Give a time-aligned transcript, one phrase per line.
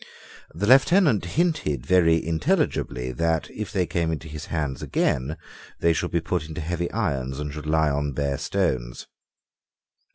[0.51, 5.37] The Lieutenant hinted very intelligibly that, if they came into his hands again,
[5.79, 9.05] they should be put into heavy irons and should lie on bare stones.